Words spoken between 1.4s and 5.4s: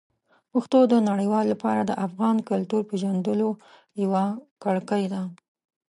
لپاره د افغان کلتور پېژندلو یوه کړکۍ ده.